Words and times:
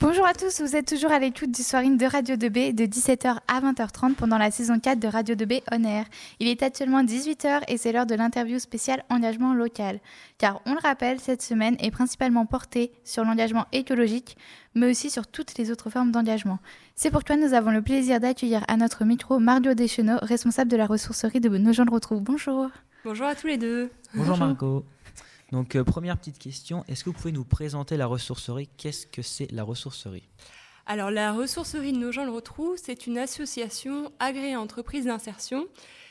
Bonjour 0.00 0.24
à 0.24 0.32
tous, 0.32 0.60
vous 0.60 0.76
êtes 0.76 0.86
toujours 0.86 1.10
à 1.10 1.18
l'écoute 1.18 1.50
du 1.50 1.64
soirine 1.64 1.96
de 1.96 2.06
Radio 2.06 2.36
2B 2.36 2.72
de 2.72 2.84
17h 2.84 3.38
à 3.48 3.60
20h30 3.60 4.14
pendant 4.14 4.38
la 4.38 4.52
saison 4.52 4.78
4 4.78 5.00
de 5.00 5.08
Radio 5.08 5.34
2B 5.34 5.62
On 5.72 5.82
Air. 5.82 6.04
Il 6.38 6.46
est 6.46 6.62
actuellement 6.62 7.02
18h 7.02 7.62
et 7.66 7.76
c'est 7.78 7.90
l'heure 7.90 8.06
de 8.06 8.14
l'interview 8.14 8.60
spéciale 8.60 9.02
engagement 9.10 9.54
local. 9.54 9.98
Car 10.38 10.62
on 10.66 10.74
le 10.74 10.80
rappelle, 10.80 11.18
cette 11.18 11.42
semaine 11.42 11.74
est 11.80 11.90
principalement 11.90 12.46
portée 12.46 12.92
sur 13.02 13.24
l'engagement 13.24 13.66
écologique, 13.72 14.36
mais 14.76 14.88
aussi 14.88 15.10
sur 15.10 15.26
toutes 15.26 15.58
les 15.58 15.72
autres 15.72 15.90
formes 15.90 16.12
d'engagement. 16.12 16.60
C'est 16.94 17.10
pourquoi 17.10 17.34
nous 17.34 17.52
avons 17.52 17.72
le 17.72 17.82
plaisir 17.82 18.20
d'accueillir 18.20 18.64
à 18.68 18.76
notre 18.76 19.04
micro 19.04 19.40
Mario 19.40 19.74
Deschenaux, 19.74 20.18
responsable 20.22 20.70
de 20.70 20.76
la 20.76 20.86
ressourcerie 20.86 21.40
de 21.40 21.48
Nos 21.48 21.72
gens 21.72 21.84
le 21.84 21.92
retrouvent. 21.92 22.22
Bonjour. 22.22 22.68
Bonjour 23.04 23.26
à 23.26 23.34
tous 23.34 23.48
les 23.48 23.58
deux. 23.58 23.90
Bonjour, 24.14 24.38
Marco. 24.38 24.84
Donc, 25.52 25.76
euh, 25.76 25.84
première 25.84 26.18
petite 26.18 26.38
question, 26.38 26.84
est-ce 26.88 27.04
que 27.04 27.10
vous 27.10 27.16
pouvez 27.16 27.32
nous 27.32 27.44
présenter 27.44 27.96
la 27.96 28.06
ressourcerie? 28.06 28.68
Qu'est-ce 28.76 29.06
que 29.06 29.22
c'est 29.22 29.50
la 29.50 29.62
ressourcerie? 29.62 30.28
Alors, 30.84 31.10
la 31.10 31.32
ressourcerie 31.32 31.92
de 31.92 31.98
Nos 31.98 32.12
gens 32.12 32.24
le 32.24 32.30
retrouvent, 32.30 32.76
c'est 32.76 33.06
une 33.06 33.16
association 33.16 34.12
agréée 34.18 34.56
entreprise 34.56 35.06
d'insertion. 35.06 35.66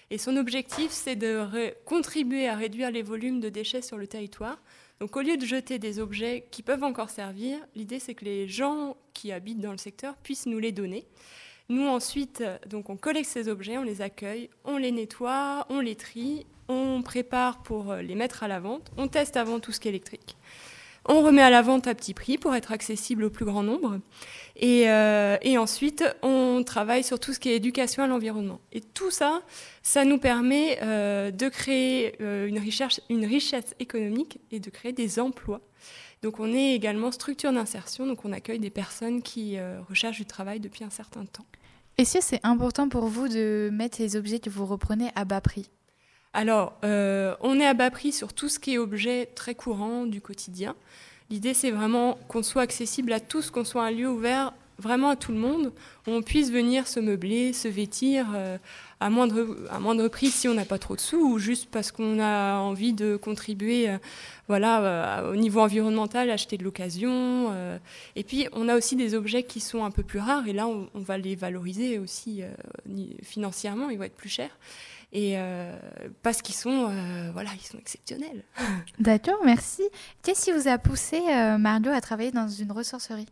Et 0.09 0.17
son 0.17 0.37
objectif, 0.37 0.91
c'est 0.91 1.15
de 1.15 1.73
contribuer 1.85 2.47
à 2.47 2.55
réduire 2.55 2.91
les 2.91 3.03
volumes 3.03 3.39
de 3.39 3.49
déchets 3.49 3.81
sur 3.81 3.97
le 3.97 4.07
territoire. 4.07 4.57
Donc, 4.99 5.15
au 5.15 5.21
lieu 5.21 5.37
de 5.37 5.45
jeter 5.45 5.77
des 5.77 5.99
objets 5.99 6.47
qui 6.49 6.63
peuvent 6.63 6.83
encore 6.83 7.09
servir, 7.11 7.59
l'idée, 7.75 7.99
c'est 7.99 8.15
que 8.15 8.25
les 8.25 8.47
gens 8.47 8.97
qui 9.13 9.31
habitent 9.31 9.59
dans 9.59 9.71
le 9.71 9.77
secteur 9.77 10.15
puissent 10.17 10.47
nous 10.47 10.59
les 10.59 10.71
donner. 10.71 11.05
Nous, 11.69 11.85
ensuite, 11.85 12.43
donc, 12.67 12.89
on 12.89 12.97
collecte 12.97 13.29
ces 13.29 13.49
objets, 13.49 13.77
on 13.77 13.83
les 13.83 14.01
accueille, 14.01 14.49
on 14.63 14.77
les 14.77 14.91
nettoie, 14.91 15.67
on 15.69 15.79
les 15.79 15.95
trie 15.95 16.47
on 16.69 17.01
prépare 17.01 17.63
pour 17.63 17.91
euh, 17.91 18.01
les 18.01 18.15
mettre 18.15 18.43
à 18.43 18.47
la 18.47 18.59
vente, 18.59 18.91
on 18.97 19.07
teste 19.07 19.37
avant 19.37 19.59
tout 19.59 19.71
ce 19.71 19.79
qui 19.79 19.87
est 19.87 19.91
électrique. 19.91 20.35
On 21.09 21.21
remet 21.21 21.41
à 21.41 21.49
la 21.49 21.61
vente 21.61 21.87
à 21.87 21.95
petit 21.95 22.13
prix 22.13 22.37
pour 22.37 22.53
être 22.53 22.73
accessible 22.73 23.23
au 23.23 23.29
plus 23.29 23.45
grand 23.45 23.63
nombre. 23.63 24.01
Et, 24.57 24.89
euh, 24.89 25.37
ensuite, 25.57 26.03
on 26.21 26.63
travaille 26.65 27.03
sur 27.03 27.17
tout 27.17 27.31
ce 27.31 27.39
qui 27.39 27.47
est 27.47 27.55
éducation 27.55 28.03
à 28.03 28.07
l'environnement. 28.07 28.59
Et 28.73 28.81
tout 28.81 29.09
ça, 29.09 29.41
ça 29.83 30.03
nous 30.03 30.17
permet 30.17 30.79
euh, 30.81 31.31
de 31.31 31.47
créer 31.47 32.21
une, 32.21 32.59
recherche, 32.59 32.99
une 33.09 33.25
richesse 33.25 33.73
économique 33.79 34.39
et 34.51 34.59
de 34.59 34.69
créer 34.69 34.91
des 34.91 35.17
emplois. 35.17 35.61
Donc 36.23 36.41
on 36.41 36.53
est 36.53 36.73
également 36.73 37.11
structure 37.13 37.53
d'insertion, 37.53 38.05
donc 38.05 38.25
on 38.25 38.33
accueille 38.33 38.59
des 38.59 38.71
personnes 38.71 39.21
qui 39.21 39.57
recherchent 39.87 40.17
du 40.17 40.25
travail 40.25 40.59
depuis 40.59 40.83
un 40.83 40.89
certain 40.89 41.25
temps. 41.25 41.45
Est-ce 41.97 42.17
que 42.17 42.23
c'est 42.23 42.41
important 42.43 42.89
pour 42.89 43.05
vous 43.05 43.27
de 43.27 43.69
mettre 43.71 44.01
les 44.01 44.15
objets 44.17 44.39
que 44.39 44.49
vous 44.49 44.65
reprenez 44.65 45.09
à 45.15 45.25
bas 45.25 45.41
prix? 45.41 45.69
Alors, 46.37 46.73
euh, 46.85 47.33
on 47.41 47.59
est 47.59 47.65
à 47.65 47.73
bas 47.73 47.89
prix 47.89 48.11
sur 48.11 48.31
tout 48.31 48.47
ce 48.47 48.59
qui 48.59 48.75
est 48.75 48.77
objet 48.77 49.27
très 49.33 49.55
courant 49.55 50.05
du 50.05 50.21
quotidien. 50.21 50.75
L'idée, 51.31 51.55
c'est 51.55 51.71
vraiment 51.71 52.19
qu'on 52.27 52.43
soit 52.43 52.61
accessible 52.61 53.11
à 53.11 53.19
tous, 53.19 53.49
qu'on 53.49 53.65
soit 53.65 53.83
un 53.83 53.89
lieu 53.89 54.07
ouvert 54.07 54.53
vraiment 54.77 55.09
à 55.09 55.15
tout 55.15 55.31
le 55.31 55.39
monde, 55.39 55.73
où 56.05 56.11
on 56.11 56.21
puisse 56.21 56.51
venir 56.51 56.87
se 56.87 56.99
meubler, 56.99 57.53
se 57.53 57.67
vêtir 57.67 58.27
euh, 58.35 58.59
à, 58.99 59.09
moindre, 59.09 59.57
à 59.71 59.79
moindre 59.79 60.07
prix 60.09 60.27
si 60.27 60.47
on 60.47 60.53
n'a 60.53 60.65
pas 60.65 60.77
trop 60.77 60.95
de 60.95 60.99
sous, 61.01 61.17
ou 61.17 61.39
juste 61.39 61.69
parce 61.71 61.91
qu'on 61.91 62.19
a 62.19 62.57
envie 62.57 62.93
de 62.93 63.15
contribuer 63.15 63.89
euh, 63.89 63.97
voilà, 64.47 65.23
au 65.31 65.35
niveau 65.35 65.61
environnemental, 65.61 66.29
acheter 66.29 66.59
de 66.59 66.63
l'occasion. 66.63 67.51
et 68.15 68.23
puis, 68.23 68.47
on 68.53 68.69
a 68.69 68.77
aussi 68.77 68.95
des 68.95 69.15
objets 69.15 69.41
qui 69.41 69.59
sont 69.59 69.83
un 69.83 69.91
peu 69.91 70.03
plus 70.03 70.19
rares, 70.19 70.47
et 70.47 70.53
là, 70.53 70.67
on, 70.67 70.87
on 70.93 70.99
va 70.99 71.17
les 71.17 71.35
valoriser 71.35 71.97
aussi 71.97 72.43
financièrement, 73.23 73.89
ils 73.89 73.97
vont 73.97 74.03
être 74.03 74.15
plus 74.15 74.29
chers 74.29 74.55
et 75.13 75.33
euh, 75.37 75.75
parce 76.21 76.41
qu'ils 76.41 76.55
sont, 76.55 76.89
euh, 76.89 77.31
voilà, 77.31 77.49
ils 77.55 77.65
sont 77.65 77.77
exceptionnels. 77.77 78.43
D'accord, 78.99 79.39
merci. 79.45 79.83
Qu'est-ce 80.21 80.45
qui 80.45 80.51
vous 80.51 80.67
a 80.67 80.77
poussé, 80.77 81.21
euh, 81.29 81.57
Mario, 81.57 81.91
à 81.91 82.01
travailler 82.01 82.31
dans 82.31 82.47
une 82.47 82.71
ressourcerie 82.71 83.27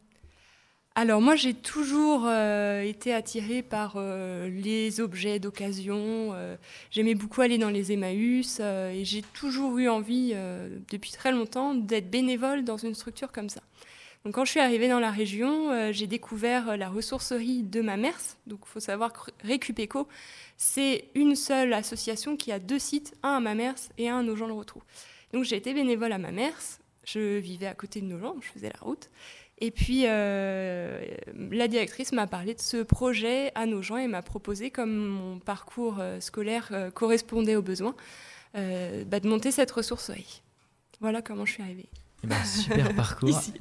alors 0.97 1.19
moi 1.19 1.35
j'ai 1.35 1.53
toujours 1.53 2.31
été 2.31 3.13
attirée 3.13 3.61
par 3.61 3.99
les 3.99 5.01
objets 5.01 5.39
d'occasion. 5.39 6.33
J'aimais 6.89 7.15
beaucoup 7.15 7.41
aller 7.41 7.57
dans 7.57 7.69
les 7.69 7.91
Emmaüs 7.91 8.61
et 8.61 9.01
j'ai 9.03 9.21
toujours 9.21 9.77
eu 9.77 9.89
envie 9.89 10.33
depuis 10.89 11.11
très 11.11 11.33
longtemps 11.33 11.75
d'être 11.75 12.09
bénévole 12.09 12.63
dans 12.63 12.77
une 12.77 12.95
structure 12.95 13.33
comme 13.33 13.49
ça. 13.49 13.59
Quand 14.33 14.43
je 14.43 14.51
suis 14.51 14.59
arrivée 14.59 14.87
dans 14.87 14.99
la 14.99 15.11
région, 15.11 15.91
j'ai 15.91 16.07
découvert 16.07 16.77
la 16.77 16.89
ressourcerie 16.89 17.61
de 17.61 17.81
ma 17.81 17.95
mère. 17.95 18.17
Donc 18.47 18.61
il 18.63 18.69
faut 18.69 18.79
savoir 18.79 19.13
que 19.13 19.31
Récupéco, 19.43 20.07
c'est 20.57 21.09
une 21.13 21.35
seule 21.35 21.73
association 21.73 22.35
qui 22.35 22.51
a 22.51 22.59
deux 22.59 22.79
sites, 22.79 23.13
un 23.21 23.35
à 23.35 23.39
Mamers 23.39 23.75
et 23.97 24.09
un 24.09 24.19
à 24.19 24.23
Nogent-le-Rotrou. 24.23 24.81
Donc 25.33 25.43
j'ai 25.43 25.57
été 25.57 25.73
bénévole 25.73 26.11
à 26.11 26.17
Mamers, 26.17 26.79
je 27.03 27.37
vivais 27.37 27.67
à 27.67 27.73
côté 27.73 28.01
de 28.01 28.05
Nogent, 28.05 28.35
je 28.41 28.47
faisais 28.47 28.69
la 28.69 28.79
route. 28.79 29.09
Et 29.59 29.71
puis 29.71 30.03
euh, 30.05 31.05
la 31.33 31.67
directrice 31.67 32.11
m'a 32.11 32.27
parlé 32.27 32.53
de 32.53 32.61
ce 32.61 32.77
projet 32.83 33.51
à 33.55 33.65
Nogent 33.65 33.97
et 33.97 34.07
m'a 34.07 34.21
proposé, 34.21 34.69
comme 34.69 34.95
mon 34.95 35.39
parcours 35.39 35.97
euh, 35.99 36.19
scolaire 36.19 36.69
euh, 36.71 36.91
correspondait 36.91 37.55
aux 37.55 37.61
besoins, 37.61 37.95
bah, 38.53 39.19
de 39.19 39.27
monter 39.27 39.51
cette 39.51 39.71
ressourcerie. 39.71 40.41
Voilà 41.01 41.21
comment 41.21 41.45
je 41.45 41.51
suis 41.51 41.63
arrivée. 41.63 41.89
Eh 42.25 42.27
ben, 42.27 42.43
super 42.43 42.95
parcours. 42.95 43.29
Ici. 43.29 43.53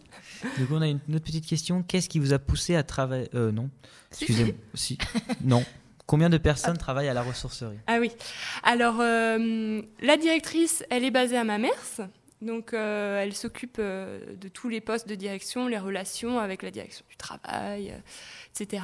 Donc 0.59 0.69
on 0.71 0.83
a 0.83 0.89
une 0.89 1.01
autre 1.15 1.25
petite 1.25 1.47
question. 1.47 1.83
Qu'est-ce 1.83 2.09
qui 2.09 2.19
vous 2.19 2.33
a 2.33 2.39
poussé 2.39 2.77
à 2.77 2.83
travailler 2.83 3.29
Non. 3.35 3.71
Excusez-moi. 4.11 4.55
Si. 4.75 4.99
Non. 5.43 5.65
Combien 6.07 6.29
de 6.29 6.37
personnes 6.37 6.77
travaillent 6.77 7.09
à 7.09 7.15
la 7.15 7.23
ressourcerie? 7.23 7.79
Ah 7.87 7.97
oui. 7.99 8.11
Alors, 8.63 8.97
euh, 9.01 9.81
la 10.03 10.17
directrice, 10.19 10.85
elle 10.91 11.05
est 11.05 11.11
basée 11.11 11.37
à 11.39 11.45
Mamers. 11.45 11.71
Donc, 12.44 12.75
euh, 12.75 13.22
elle 13.22 13.34
s'occupe 13.34 13.77
euh, 13.78 14.37
de 14.37 14.49
tous 14.49 14.69
les 14.69 14.81
postes 14.81 15.09
de 15.09 15.15
direction, 15.15 15.66
les 15.66 15.78
relations 15.78 16.38
avec 16.38 16.62
la 16.62 16.71
direction 16.71 17.05
du 17.09 17.16
travail, 17.16 17.94
etc. 18.50 18.82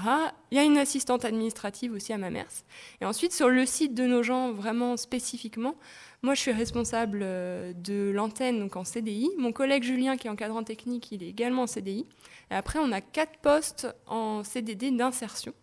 Il 0.50 0.56
y 0.56 0.60
a 0.60 0.64
une 0.64 0.78
assistante 0.78 1.24
administrative 1.24 1.92
aussi 1.92 2.12
à 2.12 2.18
Mamers. 2.18 2.64
Et 3.00 3.04
ensuite, 3.04 3.32
sur 3.32 3.48
le 3.48 3.66
site 3.66 3.94
de 3.94 4.06
nos 4.06 4.22
gens, 4.22 4.52
vraiment 4.52 4.96
spécifiquement, 4.96 5.76
moi, 6.22 6.34
je 6.34 6.40
suis 6.40 6.52
responsable 6.52 7.20
de 7.20 8.10
l'antenne, 8.14 8.60
donc 8.60 8.76
en 8.76 8.84
CDI. 8.84 9.30
Mon 9.38 9.52
collègue 9.52 9.82
Julien, 9.82 10.16
qui 10.16 10.26
est 10.26 10.30
encadrant 10.30 10.62
technique, 10.62 11.12
il 11.12 11.22
est 11.22 11.28
également 11.28 11.62
en 11.62 11.66
CDI. 11.66 12.06
Et 12.50 12.54
après, 12.54 12.78
on 12.78 12.92
a 12.92 13.00
quatre 13.00 13.38
postes 13.38 13.88
en 14.06 14.44
CDD 14.44 14.90
d'insertion. 14.90 15.54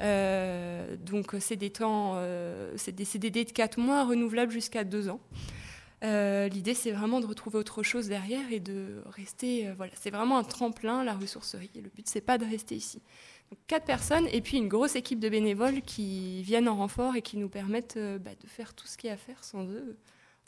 Euh, 0.00 0.96
donc 0.96 1.34
c'est 1.40 1.56
des 1.56 1.70
temps, 1.70 2.12
euh, 2.16 2.72
c'est 2.76 2.94
des 2.94 3.04
CDD 3.04 3.44
de 3.44 3.50
4 3.50 3.78
mois 3.78 4.04
renouvelables 4.04 4.52
jusqu'à 4.52 4.84
2 4.84 5.08
ans. 5.08 5.20
Euh, 6.04 6.48
l'idée, 6.48 6.74
c'est 6.74 6.92
vraiment 6.92 7.20
de 7.20 7.26
retrouver 7.26 7.58
autre 7.58 7.82
chose 7.82 8.08
derrière 8.08 8.52
et 8.52 8.60
de 8.60 9.02
rester. 9.06 9.70
voilà, 9.76 9.92
c'est 10.00 10.10
vraiment 10.10 10.38
un 10.38 10.44
tremplin, 10.44 11.04
la 11.04 11.14
ressourcerie. 11.14 11.70
Et 11.74 11.80
le 11.80 11.90
but, 11.90 12.08
c'est 12.08 12.20
pas 12.20 12.38
de 12.38 12.44
rester 12.44 12.76
ici. 12.76 13.00
Donc, 13.50 13.58
quatre 13.66 13.84
personnes 13.84 14.28
et 14.30 14.40
puis 14.40 14.58
une 14.58 14.68
grosse 14.68 14.94
équipe 14.94 15.20
de 15.20 15.28
bénévoles 15.28 15.82
qui 15.82 16.42
viennent 16.42 16.68
en 16.68 16.76
renfort 16.76 17.16
et 17.16 17.22
qui 17.22 17.36
nous 17.36 17.48
permettent 17.48 17.98
bah, 18.20 18.30
de 18.40 18.46
faire 18.46 18.74
tout 18.74 18.86
ce 18.86 18.96
qu'il 18.96 19.08
y 19.08 19.10
a 19.10 19.14
à 19.14 19.16
faire. 19.16 19.42
Sans 19.42 19.64
eux, 19.64 19.96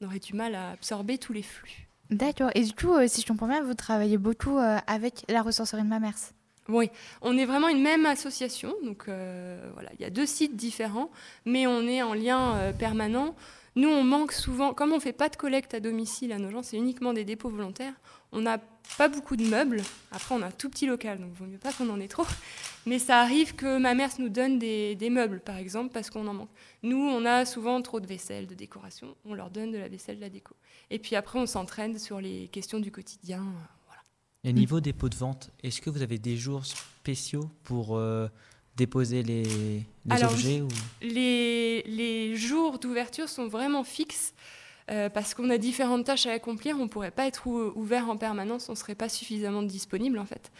on 0.00 0.06
aurait 0.06 0.19
du 0.19 0.34
mal 0.34 0.55
à 0.55 0.71
absorber 0.71 1.19
tous 1.19 1.33
les 1.33 1.43
flux. 1.43 1.88
D'accord. 2.11 2.50
Et 2.55 2.62
du 2.62 2.72
coup, 2.72 2.93
si 3.06 3.22
je 3.22 3.27
comprends 3.27 3.49
bien, 3.49 3.62
vous 3.62 3.75
travaillez 3.75 4.19
beaucoup 4.19 4.59
avec 4.87 5.25
la 5.28 5.43
ressourcerie 5.43 5.82
de 5.82 5.88
Mamers 5.88 6.32
oui, 6.71 6.91
on 7.21 7.37
est 7.37 7.44
vraiment 7.44 7.69
une 7.69 7.82
même 7.82 8.06
association. 8.06 8.75
Donc 8.84 9.09
euh, 9.09 9.71
voilà, 9.75 9.91
il 9.99 10.03
y 10.03 10.05
a 10.05 10.11
deux 10.11 10.27
sites 10.27 10.56
différents, 10.56 11.11
mais 11.44 11.67
on 11.67 11.82
est 11.82 12.03
en 12.03 12.15
lien 12.15 12.56
euh, 12.56 12.72
permanent. 12.72 13.34
Nous, 13.76 13.88
on 13.88 14.03
manque 14.03 14.32
souvent, 14.32 14.75
comme 14.75 14.92
on 14.92 14.97
ne 14.97 15.00
fait 15.00 15.12
pas 15.12 15.28
de 15.28 15.36
collecte 15.36 15.75
à 15.75 15.81
domicile 15.81 16.32
à 16.32 16.38
nos 16.38 16.50
gens, 16.50 16.62
c'est 16.62 16.76
uniquement 16.76 17.12
des 17.12 17.25
dépôts 17.25 17.50
volontaires. 17.50 17.94
On 18.32 18.41
n'a 18.41 18.58
pas 18.98 19.08
beaucoup 19.08 19.36
de 19.36 19.44
meubles. 19.44 19.82
Après, 20.10 20.34
on 20.34 20.42
a 20.42 20.47
un 20.47 20.50
tout 20.50 20.69
petit 20.69 20.86
local, 20.86 21.19
donc 21.19 21.31
il 21.34 21.38
vaut 21.38 21.47
mieux 21.47 21.58
pas 21.58 21.72
qu'on 21.72 21.88
en 21.88 22.00
ait 22.00 22.08
trop. 22.08 22.26
Mais 22.86 22.98
ça 22.98 23.20
arrive 23.20 23.54
que 23.54 23.78
ma 23.78 23.94
mère 23.94 24.10
nous 24.19 24.28
donne 24.28 24.58
des, 24.58 24.97
des 24.97 25.10
meubles, 25.10 25.41
par 25.41 25.56
exemple, 25.56 25.92
parce 25.92 26.10
qu'on 26.10 26.26
en 26.26 26.34
manque. 26.34 26.50
Nous, 26.82 26.98
on 26.98 27.25
a 27.25 27.44
souvent 27.44 27.81
trop 27.82 28.00
de 28.00 28.06
vaisselle, 28.06 28.47
de 28.47 28.54
décoration. 28.54 29.14
On 29.25 29.34
leur 29.34 29.50
donne 29.50 29.70
de 29.70 29.78
la 29.78 29.88
vaisselle, 29.88 30.16
de 30.16 30.22
la 30.22 30.31
déco. 30.31 30.54
Et 30.91 30.98
puis 30.98 31.14
après, 31.14 31.38
on 31.38 31.47
s'entraîne 31.47 31.98
sur 31.98 32.20
les 32.20 32.48
questions 32.48 32.81
du 32.81 32.91
quotidien. 32.91 33.44
Et 34.42 34.54
niveau 34.54 34.81
dépôt 34.81 35.11
de 35.11 35.17
vente, 35.17 35.50
est-ce 35.62 35.82
que 35.82 35.90
vous 35.90 36.00
avez 36.00 36.19
des 36.19 36.37
jours 36.37 36.64
spéciaux 36.64 37.50
pour 37.62 37.96
euh, 37.99 38.26
déposer 38.81 39.23
les, 39.23 39.85
objets 40.25 40.62
les, 41.03 41.82
les, 41.82 42.35
jours 42.35 42.79
d'ouverture 42.79 43.29
sont 43.29 43.47
vraiment 43.47 43.85
fixes 43.85 44.32
euh, 44.91 45.11
parce 45.11 45.35
qu'on 45.35 45.50
a 45.50 45.59
différentes 45.59 46.06
tâches 46.06 46.25
à 46.25 46.32
accomplir. 46.32 46.77
On 46.79 46.85
ne 46.85 46.88
pourrait 46.88 47.11
pas 47.11 47.27
être 47.27 47.47
ouvert 47.47 48.09
en 48.09 48.17
permanence, 48.17 48.71
on 48.71 48.73
ne 48.73 48.79
serait 48.79 48.94
pas 48.94 49.11
suffisamment 49.11 49.62
disponible 49.62 50.19
en 50.19 50.25
fait. 50.25 50.50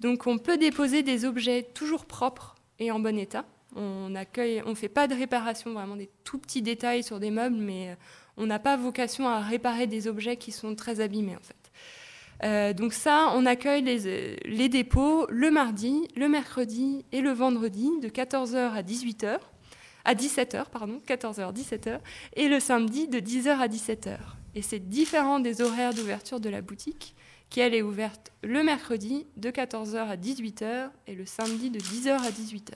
Donc 0.00 0.26
on 0.26 0.38
peut 0.38 0.58
déposer 0.58 1.04
des 1.04 1.24
objets 1.24 1.62
toujours 1.62 2.04
propres 2.04 2.56
et 2.80 2.90
en 2.90 2.98
bon 2.98 3.16
état. 3.16 3.44
On 3.76 4.14
accueille, 4.16 4.60
on 4.66 4.74
fait 4.74 4.88
pas 4.88 5.06
de 5.06 5.14
réparation, 5.14 5.72
vraiment 5.72 5.94
des 5.94 6.10
tout 6.24 6.38
petits 6.38 6.62
détails 6.62 7.04
sur 7.04 7.20
des 7.20 7.30
meubles, 7.30 7.56
mais 7.56 7.90
euh, 7.90 7.94
on 8.36 8.46
n'a 8.46 8.58
pas 8.58 8.76
vocation 8.76 9.28
à 9.28 9.38
réparer 9.40 9.86
des 9.86 10.08
objets 10.08 10.36
qui 10.36 10.50
sont 10.50 10.74
très 10.74 10.98
abîmés 11.00 11.36
en 11.36 11.44
fait. 11.44 11.57
Euh, 12.44 12.72
donc 12.72 12.92
ça, 12.92 13.32
on 13.34 13.46
accueille 13.46 13.82
les, 13.82 14.68
dépôts 14.68 15.26
le 15.28 15.50
mardi, 15.50 16.06
le 16.16 16.28
mercredi 16.28 17.04
et 17.12 17.20
le 17.20 17.30
vendredi 17.30 17.90
de 18.00 18.08
14h 18.08 18.72
à 18.72 18.82
18h, 18.82 19.38
à 20.04 20.14
17h, 20.14 20.66
pardon, 20.70 21.00
14h, 21.06 21.52
17h, 21.52 21.98
et 22.34 22.48
le 22.48 22.60
samedi 22.60 23.08
de 23.08 23.18
10h 23.18 23.58
à 23.58 23.68
17h. 23.68 24.16
Et 24.54 24.62
c'est 24.62 24.78
différent 24.78 25.40
des 25.40 25.60
horaires 25.60 25.94
d'ouverture 25.94 26.40
de 26.40 26.48
la 26.48 26.62
boutique 26.62 27.14
qui 27.50 27.60
elle 27.60 27.74
est 27.74 27.82
ouverte 27.82 28.30
le 28.42 28.62
mercredi 28.62 29.26
de 29.36 29.50
14h 29.50 29.96
à 29.96 30.16
18h 30.16 30.90
et 31.06 31.14
le 31.14 31.24
samedi 31.24 31.70
de 31.70 31.80
10h 31.80 32.10
à 32.10 32.30
18h. 32.30 32.74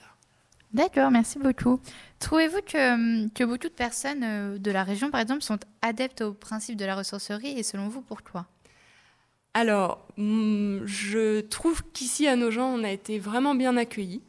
D'accord, 0.73 1.11
merci 1.11 1.39
beaucoup. 1.39 1.81
Trouvez-vous 2.19 2.63
que, 2.63 3.29
que, 3.29 3.45
beaucoup 3.45 3.69
de 3.69 3.75
personnes 3.75 4.25
euh, 4.25 4.59
de 4.59 4.71
la 4.71 4.85
région, 4.85 5.11
par 5.11 5.21
exemple, 5.21 5.43
sont 5.43 5.59
adeptes 5.83 6.23
au 6.23 6.33
principe 6.33 6.77
de 6.77 6.87
la 6.87 6.97
ressourcerie 6.97 7.59
et 7.59 7.63
selon 7.63 7.89
vous, 7.89 8.01
pourquoi 8.01 8.47
Alors, 9.55 10.07
mm, 10.17 10.87
je 10.87 11.41
trouve 11.41 11.83
qu'ici 11.93 12.27
à 12.27 12.37
Nogent, 12.37 12.75
on 12.75 12.85
a 12.85 12.91
été 12.91 13.19
vraiment 13.19 13.55
bien 13.55 13.77
accueillis. 13.77 14.23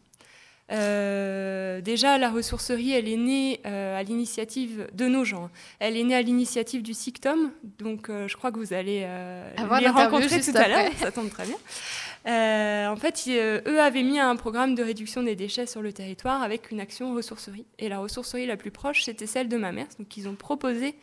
Euh, 0.72 1.82
déjà, 1.82 2.18
la 2.18 2.30
ressourcerie, 2.30 2.94
elle 2.94 3.08
est 3.08 3.18
née 3.18 3.60
euh, 3.66 4.00
à 4.00 4.04
l'initiative 4.04 4.88
de 4.94 5.08
nos 5.08 5.24
gens. 5.24 5.50
Elle 5.80 5.98
est 5.98 6.04
née 6.04 6.16
à 6.16 6.22
l'initiative 6.22 6.82
du 6.82 6.94
SICTOM, 6.94 7.52
donc 7.80 8.10
euh, 8.10 8.28
je 8.28 8.36
crois 8.38 8.52
que 8.52 8.58
vous 8.58 8.74
allez 8.74 9.02
les 9.02 9.88
rencontrer 9.88 10.42
tout 10.42 10.56
à 10.56 10.68
l'heure, 10.68 10.92
ça 10.98 11.12
tombe 11.12 11.30
très 11.30 11.46
bien. 11.46 12.90
en 12.90 12.96
fait, 12.96 13.26
eux 13.28 13.80
avaient 13.80 14.04
mis 14.04 14.20
un 14.20 14.36
programme 14.36 14.74
de 14.74 14.84
réduction 14.84 15.22
des 15.24 15.36
déchets 15.36 15.68
sur 15.68 15.82
le 15.82 15.94
territoire 15.94 16.42
avec 16.42 16.72
une 16.72 16.80
action 16.80 17.14
ressourcerie. 17.14 17.66
Et 17.78 17.90
la 17.90 18.00
ressourcerie 18.00 18.46
la 18.46 18.58
plus 18.58 18.72
proche, 18.72 19.04
c'était 19.04 19.28
celle 19.28 19.50
de 19.50 19.58
ma 19.58 19.72
mère. 19.72 19.88
Donc, 20.00 20.16
ils 20.18 20.28
ont 20.28 20.36
proposé 20.36 20.96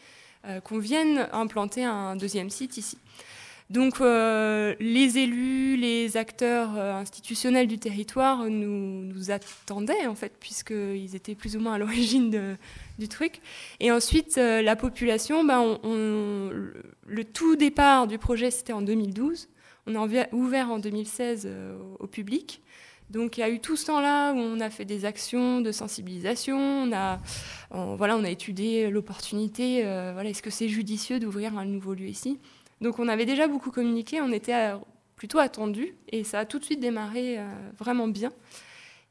qu'on 0.64 0.78
vienne 0.78 1.28
implanter 1.32 1.84
un 1.84 2.16
deuxième 2.16 2.48
site 2.48 2.78
ici. 2.78 2.96
Donc 3.70 4.00
euh, 4.00 4.74
les 4.80 5.18
élus, 5.18 5.76
les 5.76 6.16
acteurs 6.16 6.76
euh, 6.76 6.92
institutionnels 6.94 7.68
du 7.68 7.78
territoire 7.78 8.44
nous, 8.50 9.30
attendaient 9.30 10.08
en 10.08 10.16
fait, 10.16 10.32
puisqu'ils 10.40 11.14
étaient 11.14 11.36
plus 11.36 11.56
ou 11.56 11.60
moins 11.60 11.74
à 11.74 11.78
l'origine 11.78 12.56
du 12.98 13.08
truc. 13.08 13.40
Et 13.78 13.92
ensuite, 13.92 14.38
euh, 14.38 14.60
la 14.60 14.74
population, 14.74 15.44
ben, 15.44 15.78
le 15.84 17.24
tout 17.24 17.54
départ 17.54 18.08
du 18.08 18.18
projet, 18.18 18.50
c'était 18.50 18.72
en 18.72 18.82
2012. 18.82 19.48
On 19.86 19.94
a 19.94 20.26
ouvert 20.32 20.70
en 20.70 20.80
2016 20.80 21.48
au 22.00 22.06
public. 22.06 22.60
Donc 23.08 23.38
il 23.38 23.40
y 23.40 23.42
a 23.42 23.50
eu 23.50 23.58
tout 23.58 23.76
ce 23.76 23.86
temps-là 23.86 24.32
où 24.32 24.36
on 24.36 24.60
a 24.60 24.70
fait 24.70 24.84
des 24.84 25.04
actions 25.04 25.60
de 25.60 25.72
sensibilisation, 25.72 26.58
on 26.58 26.92
a, 26.92 27.18
voilà, 27.96 28.16
on 28.16 28.22
a 28.22 28.30
étudié 28.30 28.88
l'opportunité, 28.88 29.82
voilà, 29.82 30.30
est-ce 30.30 30.42
que 30.42 30.50
c'est 30.50 30.68
judicieux 30.68 31.18
d'ouvrir 31.18 31.58
un 31.58 31.64
nouveau 31.64 31.94
lieu 31.94 32.06
ici? 32.06 32.38
Donc 32.80 32.98
on 32.98 33.08
avait 33.08 33.26
déjà 33.26 33.46
beaucoup 33.46 33.70
communiqué, 33.70 34.20
on 34.20 34.32
était 34.32 34.54
euh, 34.54 34.76
plutôt 35.16 35.38
attendu 35.38 35.94
et 36.08 36.24
ça 36.24 36.40
a 36.40 36.44
tout 36.44 36.58
de 36.58 36.64
suite 36.64 36.80
démarré 36.80 37.38
euh, 37.38 37.46
vraiment 37.78 38.08
bien. 38.08 38.32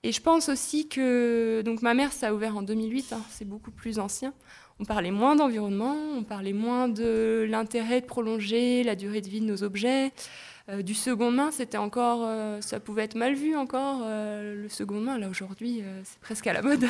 Et 0.02 0.12
je 0.12 0.22
pense 0.22 0.48
aussi 0.50 0.88
que 0.88 1.62
donc 1.64 1.82
ma 1.82 1.94
mère, 1.94 2.14
ça 2.14 2.30
a 2.30 2.34
ouvert 2.34 2.56
en 2.56 2.62
2008, 2.62 3.14
hein, 3.14 3.22
c'est 3.30 3.46
beaucoup 3.46 3.72
plus 3.72 4.00
ancien. 4.00 4.34
On 4.80 4.86
parlait 4.86 5.12
moins 5.12 5.36
d'environnement, 5.36 5.98
on 6.16 6.24
parlait 6.24 6.54
moins 6.54 6.88
de 6.88 7.46
l'intérêt 7.50 8.00
de 8.00 8.06
prolonger 8.06 8.84
la 8.84 8.96
durée 8.96 9.20
de 9.20 9.28
vie 9.28 9.42
de 9.42 9.46
nos 9.46 9.64
objets. 9.64 10.14
Euh, 10.70 10.82
du 10.82 10.94
second 10.94 11.32
main, 11.32 11.52
c'était 11.52 11.78
encore, 11.78 12.22
euh, 12.24 12.62
ça 12.62 12.80
pouvait 12.80 13.04
être 13.04 13.16
mal 13.16 13.34
vu 13.34 13.56
encore. 13.56 14.02
Euh, 14.04 14.62
le 14.62 14.70
second 14.70 15.00
main, 15.00 15.18
là 15.18 15.30
aujourd'hui, 15.30 15.82
c'est 16.04 16.20
presque 16.20 16.48
à 16.48 16.54
la 16.54 16.62
mode. 16.62 16.86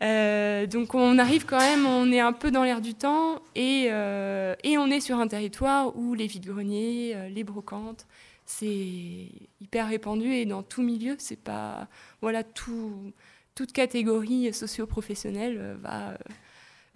donc 0.70 0.94
on 0.94 1.18
arrive 1.18 1.44
quand 1.44 1.58
même, 1.58 1.86
on 1.86 2.10
est 2.12 2.20
un 2.20 2.32
peu 2.32 2.50
dans 2.50 2.62
l'air 2.62 2.80
du 2.80 2.94
temps 2.94 3.40
et, 3.54 3.84
et 3.84 4.78
on 4.78 4.86
est 4.86 5.00
sur 5.00 5.18
un 5.18 5.28
territoire 5.28 5.96
où 5.96 6.14
les 6.14 6.26
vides-greniers, 6.26 7.30
les 7.30 7.44
brocantes, 7.44 8.06
c'est 8.46 9.28
hyper 9.60 9.88
répandu 9.88 10.32
et 10.32 10.46
dans 10.46 10.62
tout 10.62 10.82
milieu, 10.82 11.16
c'est 11.18 11.40
pas, 11.40 11.88
voilà, 12.20 12.44
tout, 12.44 13.12
toute 13.54 13.72
catégorie 13.72 14.52
socio-professionnelle 14.52 15.76
va 15.80 16.18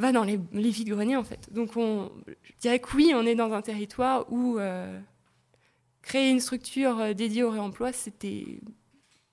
va 0.01 0.13
dans 0.13 0.23
les, 0.23 0.39
les 0.53 0.71
vides-greniers 0.71 1.17
en 1.17 1.25
fait. 1.25 1.53
Donc 1.53 1.77
on, 1.77 2.13
je 2.29 2.53
dirais 2.61 2.79
que 2.79 2.95
oui, 2.95 3.13
on 3.17 3.27
est 3.27 3.35
dans 3.35 3.53
un 3.53 3.63
territoire 3.63 4.33
où 4.33 4.59
créer 6.09 6.31
une 6.31 6.41
structure 6.41 6.99
euh, 6.99 7.13
dédiée 7.13 7.43
au 7.43 7.51
réemploi, 7.51 7.93
c'était 7.93 8.61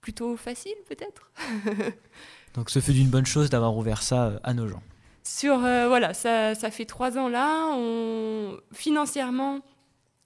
plutôt 0.02 0.36
facile 0.36 0.76
peut-être. 0.90 1.32
Donc 2.54 2.70
ce 2.70 2.80
fut 2.80 2.92
d'une 2.92 3.08
bonne 3.08 3.26
chose 3.26 3.50
d'avoir 3.50 3.76
ouvert 3.78 4.04
ça 4.04 4.26
euh, 4.26 4.40
à 4.44 4.54
nos 4.54 4.68
gens. 4.68 4.84
Sur, 5.24 5.64
euh, 5.64 5.88
voilà, 5.88 6.14
ça, 6.14 6.54
ça, 6.54 6.70
fait 6.70 6.86
trois 6.86 7.18
ans 7.18 7.30
là. 7.30 7.70
On, 7.72 8.58
financièrement, 8.74 9.62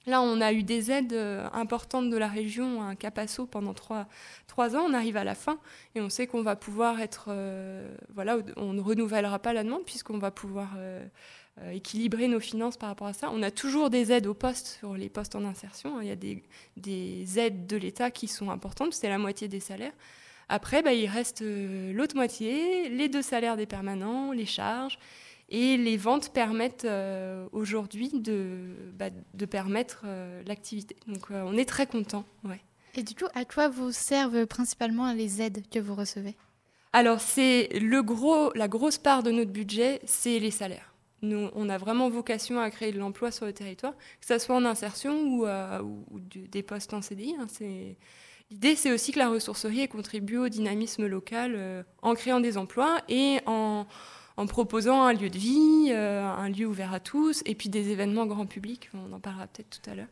là, 0.09 0.21
on 0.21 0.41
a 0.41 0.51
eu 0.51 0.63
des 0.63 0.91
aides 0.91 1.15
importantes 1.53 2.09
de 2.09 2.17
la 2.17 2.27
région, 2.27 2.81
un 2.81 2.95
capasso 2.95 3.45
pendant 3.45 3.73
trois, 3.73 4.05
ans. 4.75 4.85
On 4.87 4.93
arrive 4.93 5.15
à 5.15 5.23
la 5.23 5.35
fin 5.35 5.59
et 5.95 6.01
on 6.01 6.09
sait 6.09 6.27
qu'on 6.27 6.41
va 6.41 6.55
pouvoir 6.55 6.99
être, 6.99 7.29
voilà, 8.13 8.37
on 8.57 8.73
ne 8.73 8.81
renouvellera 8.81 9.39
pas 9.39 9.53
la 9.53 9.63
demande 9.63 9.85
puisqu'on 9.85 10.17
va 10.17 10.31
pouvoir 10.31 10.75
euh, 11.61 11.71
équilibrer 11.71 12.27
nos 12.27 12.39
finances 12.39 12.77
par 12.77 12.89
rapport 12.89 13.07
à 13.07 13.13
ça. 13.13 13.29
On 13.33 13.43
a 13.43 13.51
toujours 13.51 13.89
des 13.89 14.11
aides 14.11 14.27
aux 14.27 14.33
postes 14.33 14.77
sur 14.79 14.93
les 14.93 15.09
postes 15.09 15.35
en 15.35 15.43
insertion. 15.43 15.99
Il 15.99 16.07
y 16.07 16.11
a 16.11 16.15
des, 16.15 16.43
des 16.77 17.39
aides 17.39 17.67
de 17.67 17.75
l'État 17.75 18.11
qui 18.11 18.27
sont 18.27 18.49
importantes, 18.49 18.93
c'est 18.93 19.09
la 19.09 19.17
moitié 19.17 19.47
des 19.47 19.59
salaires. 19.59 19.91
Après, 20.47 20.81
bah, 20.81 20.93
il 20.93 21.07
reste 21.07 21.41
euh, 21.41 21.91
l'autre 21.91 22.15
moitié, 22.15 22.87
les 22.89 23.09
deux 23.09 23.21
salaires 23.21 23.57
des 23.57 23.65
permanents, 23.65 24.31
les 24.31 24.45
charges. 24.45 24.99
Et 25.49 25.77
les 25.77 25.97
ventes 25.97 26.31
permettent 26.31 26.85
euh, 26.85 27.47
aujourd'hui 27.51 28.09
de, 28.13 28.75
bah, 28.93 29.09
de 29.33 29.45
permettre 29.45 30.05
l'activité. 30.45 30.95
Donc 31.07 31.27
on 31.31 31.57
est 31.57 31.67
très 31.67 31.87
content. 31.87 32.23
Ouais. 32.43 32.61
Et 32.95 33.03
du 33.03 33.15
coup, 33.15 33.25
à 33.33 33.45
quoi 33.45 33.69
vous 33.69 33.91
servent 33.91 34.45
principalement 34.45 35.11
les 35.13 35.41
aides 35.41 35.63
que 35.69 35.79
vous 35.79 35.95
recevez? 35.95 36.35
Alors 36.91 37.21
c'est 37.21 37.69
le 37.79 38.01
gros, 38.01 38.51
la 38.55 38.67
grosse 38.67 38.97
part 38.97 39.23
de 39.23 39.31
notre 39.31 39.51
budget, 39.51 40.01
c'est 40.05 40.39
les 40.39 40.51
salaires. 40.51 40.93
Nous, 41.21 41.49
on 41.53 41.69
a 41.69 41.77
vraiment 41.77 42.09
vocation 42.09 42.59
à 42.59 42.69
créer 42.71 42.91
de 42.91 42.99
l'emploi 42.99 43.31
sur 43.31 43.45
le 43.45 43.53
territoire, 43.53 43.93
que 44.21 44.25
ce 44.25 44.37
soit 44.39 44.55
en 44.55 44.65
insertion 44.65 45.21
ou, 45.21 45.45
euh, 45.45 45.81
des 46.33 46.63
postes 46.63 46.93
en 46.93 47.01
CDI. 47.01 47.35
Hein, 47.39 47.47
l'idée, 48.49 48.75
c'est 48.75 48.91
aussi 48.91 49.11
que 49.11 49.19
la 49.19 49.29
ressourcerie 49.29 49.87
contribue 49.87 50.37
au 50.37 50.49
dynamisme 50.49 51.05
local 51.07 51.53
euh, 51.55 51.83
en 52.01 52.15
créant 52.15 52.39
des 52.39 52.57
emplois 52.57 53.01
et 53.09 53.39
en, 53.45 53.85
proposant 54.45 55.03
un 55.03 55.13
lieu 55.13 55.29
de 55.29 55.37
vie, 55.37 55.89
euh, 55.91 56.25
un 56.25 56.49
lieu 56.49 56.65
ouvert 56.65 56.93
à 56.93 56.99
tous, 56.99 57.41
et 57.45 57.55
puis 57.55 57.69
des 57.69 57.89
événements 57.89 58.25
grand 58.25 58.45
public. 58.45 58.89
On 58.93 59.13
en 59.13 59.19
parlera 59.19 59.47
peut-être 59.47 59.81
tout 59.81 59.89
à 59.89 59.95
l'heure. 59.95 60.07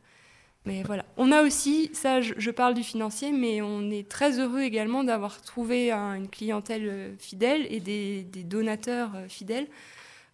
Mais 0.66 0.84
voilà. 0.84 1.06
On 1.16 1.32
a 1.32 1.44
aussi, 1.44 1.90
ça 1.94 2.20
je, 2.20 2.52
parle 2.52 2.74
du 2.74 2.84
financier, 2.84 3.32
mais 3.32 3.62
on 3.62 3.90
est 3.90 4.08
très 4.08 4.38
heureux 4.40 4.62
également 4.62 5.06
d'avoir 5.06 5.42
trouvé 5.42 5.92
une 5.92 6.28
clientèle 6.28 7.16
fidèle 7.20 7.66
et 7.70 7.80
des 7.80 8.44
donateurs 8.44 9.12
fidèles. 9.30 9.68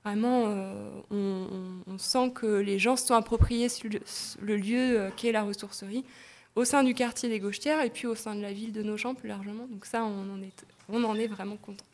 Vraiment, 0.04 0.48
euh, 0.48 1.02
on, 1.12 1.98
sent 1.98 2.32
que 2.36 2.46
les 2.46 2.78
gens 2.78 2.98
se 2.98 3.08
sont 3.08 3.14
appropriés 3.14 3.68
le, 4.42 4.58
lieu 4.58 5.00
euh, 5.00 5.10
qu'est 5.16 5.32
la 5.32 5.44
ressourcerie 5.44 6.04
au 6.56 6.66
sein 6.66 6.84
du 6.84 6.94
quartier 6.94 7.30
des 7.30 7.40
Gauchetières 7.40 7.82
et 7.82 7.90
puis 7.90 8.06
au 8.06 8.16
sein 8.16 8.36
de 8.36 8.42
la 8.42 8.52
ville 8.52 8.74
de 8.74 8.84
Nogent 8.84 9.16
plus 9.16 9.30
largement. 9.30 9.66
Donc 9.68 9.86
ça, 9.86 10.04
on 10.04 10.34
en 10.34 10.42
est, 10.42 10.66
on 10.90 11.04
en 11.06 11.16
est 11.16 11.28
vraiment 11.28 11.56
content. 11.56 11.86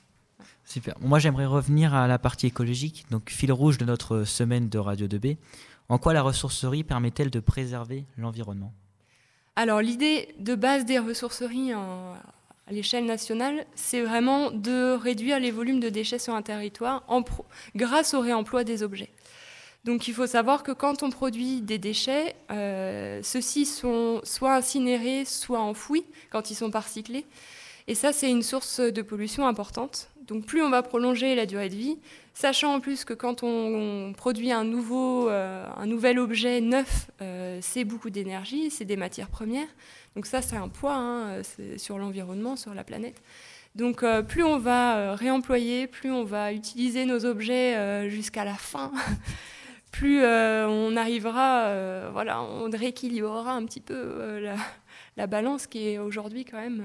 Super. 0.65 0.95
Moi, 0.99 1.19
j'aimerais 1.19 1.45
revenir 1.45 1.93
à 1.93 2.07
la 2.07 2.19
partie 2.19 2.47
écologique, 2.47 3.05
donc 3.11 3.29
fil 3.29 3.51
rouge 3.51 3.77
de 3.77 3.85
notre 3.85 4.23
semaine 4.23 4.69
de 4.69 4.77
Radio 4.77 5.07
2B. 5.07 5.37
En 5.89 5.97
quoi 5.97 6.13
la 6.13 6.21
ressourcerie 6.21 6.83
permet-elle 6.83 7.31
de 7.31 7.39
préserver 7.39 8.05
l'environnement? 8.17 8.73
Alors, 9.55 9.81
l'idée 9.81 10.29
de 10.39 10.55
base 10.55 10.85
des 10.85 10.99
ressourceries 10.99 11.73
à 11.73 12.71
l'échelle 12.71 13.05
nationale, 13.05 13.65
c'est 13.75 14.01
vraiment 14.01 14.51
de 14.51 14.95
réduire 14.95 15.39
les 15.39 15.51
volumes 15.51 15.79
de 15.79 15.89
déchets 15.89 16.19
sur 16.19 16.35
un 16.35 16.41
territoire 16.41 17.03
grâce 17.75 18.13
au 18.13 18.21
réemploi 18.21 18.63
des 18.63 18.83
objets. 18.83 19.09
Donc 19.85 20.07
il 20.07 20.13
faut 20.13 20.27
savoir 20.27 20.63
que 20.63 20.71
quand 20.71 21.03
on 21.03 21.09
produit 21.09 21.61
des 21.61 21.77
déchets, 21.77 22.35
euh, 22.51 23.21
ceux-ci 23.23 23.65
sont 23.65 24.19
soit 24.23 24.55
incinérés, 24.55 25.25
soit 25.25 25.61
enfouis 25.61 26.05
quand 26.29 26.51
ils 26.51 26.55
sont 26.55 26.69
pas 26.69 26.81
recyclés. 26.81 27.25
Et 27.87 27.95
ça, 27.95 28.13
c'est 28.13 28.29
une 28.29 28.43
source 28.43 28.81
de 28.81 29.01
pollution 29.01 29.47
importante. 29.47 30.09
Donc 30.29 30.45
plus 30.45 30.61
on 30.61 30.69
va 30.69 30.83
prolonger 30.83 31.33
la 31.33 31.47
durée 31.47 31.69
de 31.69 31.75
vie, 31.75 31.97
sachant 32.33 32.75
en 32.75 32.79
plus 32.79 33.03
que 33.03 33.13
quand 33.13 33.41
on, 33.41 34.13
produit 34.15 34.51
euh, 34.51 35.65
un 35.75 35.85
nouvel 35.87 36.19
objet 36.19 36.61
neuf, 36.61 37.09
euh, 37.21 37.57
c'est 37.61 37.83
beaucoup 37.83 38.11
d'énergie, 38.11 38.69
c'est 38.69 38.85
des 38.85 38.95
matières 38.95 39.29
premières. 39.29 39.67
Donc 40.15 40.27
ça, 40.27 40.43
c'est 40.43 40.55
un 40.55 40.67
poids 40.67 40.95
hein, 40.95 41.41
sur 41.77 41.97
l'environnement, 41.97 42.55
sur 42.55 42.75
la 42.75 42.83
planète. 42.83 43.21
Donc 43.73 44.03
euh, 44.03 44.21
plus 44.21 44.43
on 44.43 44.59
va 44.59 45.15
réemployer, 45.15 45.87
plus 45.87 46.11
on 46.11 46.23
va 46.23 46.53
utiliser 46.53 47.05
nos 47.05 47.25
objets 47.25 48.07
jusqu'à 48.09 48.45
la 48.45 48.55
fin, 48.55 48.91
plus 49.91 50.23
on 50.23 50.95
arrivera, 50.95 52.11
voilà, 52.11 52.41
on 52.43 52.69
rééquilibrera 52.69 53.53
un 53.53 53.65
petit 53.65 53.81
peu 53.81 54.39
la, 55.17 55.27
balance 55.27 55.65
qui 55.65 55.89
est 55.89 55.97
aujourd'hui 55.97 56.45
quand 56.45 56.59
même 56.59 56.83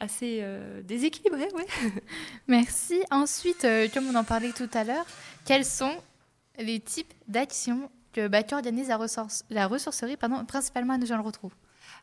assez 0.00 0.40
euh, 0.42 0.82
déséquilibré, 0.82 1.48
ouais. 1.54 1.66
Merci. 2.48 3.02
Ensuite, 3.10 3.64
euh, 3.64 3.88
comme 3.92 4.08
on 4.08 4.14
en 4.14 4.24
parlait 4.24 4.52
tout 4.52 4.70
à 4.74 4.84
l'heure, 4.84 5.06
quels 5.44 5.64
sont 5.64 5.94
les 6.58 6.80
types 6.80 7.12
d'actions 7.26 7.90
que, 8.12 8.28
bah, 8.28 8.42
organise 8.52 8.88
la, 8.88 8.96
ressource, 8.96 9.44
la 9.50 9.66
ressourcerie, 9.66 10.16
pardon, 10.16 10.44
principalement 10.44 10.94
à 10.94 10.98
nos 10.98 11.06
gens 11.06 11.16
le 11.16 11.22
retrouvent 11.22 11.54